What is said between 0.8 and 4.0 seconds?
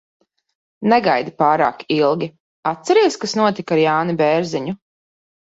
Negaidi pārāk ilgi. Atceries, kas notika ar